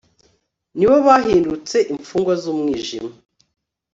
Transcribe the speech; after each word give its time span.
ni 0.77 0.85
bo 0.89 0.95
bahindutse 1.07 1.77
imfungwa 1.93 2.33
z'umwijima 2.41 3.11